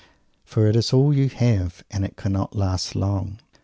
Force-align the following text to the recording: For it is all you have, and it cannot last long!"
For 0.43 0.65
it 0.65 0.75
is 0.75 0.93
all 0.93 1.13
you 1.13 1.29
have, 1.29 1.83
and 1.91 2.03
it 2.03 2.17
cannot 2.17 2.55
last 2.55 2.95
long!" 2.95 3.37